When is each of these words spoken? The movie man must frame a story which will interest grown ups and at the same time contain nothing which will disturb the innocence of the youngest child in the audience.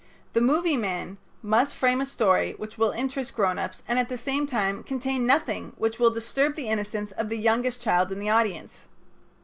The 0.33 0.41
movie 0.41 0.77
man 0.77 1.19
must 1.43 1.75
frame 1.75 2.01
a 2.01 2.07
story 2.07 2.53
which 2.53 2.75
will 2.75 2.89
interest 2.89 3.35
grown 3.35 3.59
ups 3.59 3.83
and 3.87 3.99
at 3.99 4.09
the 4.09 4.17
same 4.17 4.47
time 4.47 4.81
contain 4.81 5.27
nothing 5.27 5.73
which 5.77 5.99
will 5.99 6.09
disturb 6.09 6.55
the 6.55 6.69
innocence 6.69 7.11
of 7.11 7.29
the 7.29 7.37
youngest 7.37 7.83
child 7.83 8.11
in 8.11 8.17
the 8.17 8.27
audience. 8.31 8.87